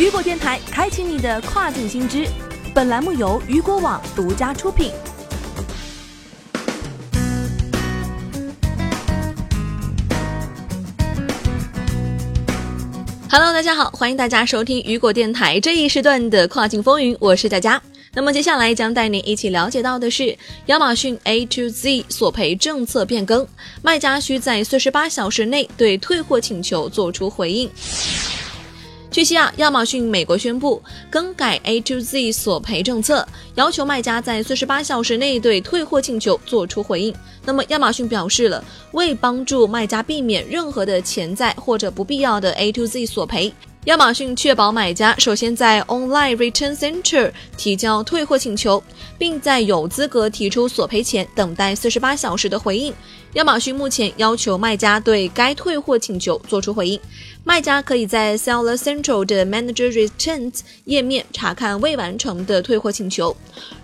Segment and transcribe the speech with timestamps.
[0.00, 2.26] 雨果电台开启你的跨境新知，
[2.72, 4.90] 本栏目由雨果网独家出品。
[13.30, 17.82] Hello，大家好，欢迎大家收听雨果电台这一时段的跨境风云，我是佳佳。
[18.14, 20.34] 那么接下来将带您一起了解到的是，
[20.66, 23.46] 亚马逊 A to Z 索赔政策变更，
[23.82, 27.70] 卖家需在四十八小时内对退货请求做出回应。
[29.10, 37.12] 据悉啊，亚马逊美国宣布更改 A to Z 索赔政策，要求卖家在四十八小时内对退货请求做出回应。
[37.44, 43.52] 那么，亚马逊表示了，为帮助卖家避免任何的潜在或者不必要的 A to Z 索赔。
[43.86, 48.82] 亚马逊确保买家首先在 Online Return Center 提交退货请求，
[49.16, 52.92] 并在有资格提出索赔前等待四十八小时的回应。
[53.34, 57.00] 亚马逊目前要求卖家对该退货请求作出回应。
[57.42, 63.34] 卖家可以在 Seller Central 的 Manager Returns 页面查看未完成的退货请求。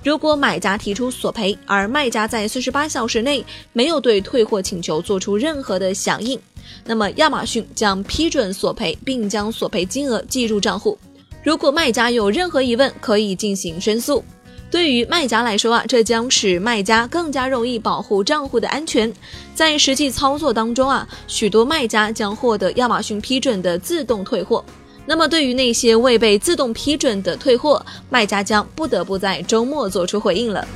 [0.04, 6.38] 如果买家提出索赔，而卖家在四十八小时内没有对退货请求做出任何的响应，
[6.84, 10.98] 那么亚马逊将批准索赔，并将索赔金额计入账户。
[11.42, 14.24] 如果卖家有任何疑问，可以进行申诉。
[14.68, 19.12] 对于卖家来说啊，这将使卖家更加容易保护账户的安全。
[19.54, 24.64] 在实际操作当中啊，许多卖家将获得亚马逊批准的自动退货。
[25.06, 30.66] 那么对于那些未被自动批准的退货，卖家将不得不在周末做出回应了。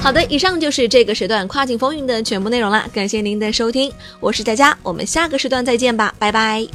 [0.00, 2.86] 好的，以上就是这个时段跨境风云的全部内容了。
[2.94, 6.66] 感谢您的收听，我是佳佳，我们下个时段再见吧，拜拜。